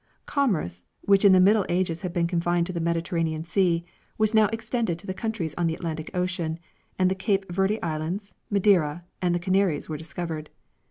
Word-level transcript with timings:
Commerce, 0.25 0.89
which 1.01 1.23
in 1.23 1.31
the 1.31 1.39
middle 1.39 1.63
ages 1.69 2.01
had 2.01 2.11
been 2.11 2.25
confined 2.25 2.65
to 2.65 2.73
the 2.73 2.79
Mediterranean 2.79 3.43
sea, 3.43 3.85
was 4.17 4.33
now 4.33 4.47
ex 4.47 4.67
tended 4.67 4.97
to 4.97 5.05
the 5.05 5.13
countries 5.13 5.53
on 5.59 5.67
the 5.67 5.75
Atlantic 5.75 6.09
ocean, 6.15 6.57
and 6.97 7.11
the 7.11 7.13
Cape 7.13 7.47
Verde 7.51 7.79
islands, 7.83 8.33
Madeira, 8.49 9.03
and 9.21 9.35
the 9.35 9.39
Canaries 9.39 9.89
were 9.89 9.97
discovered. 9.97 10.49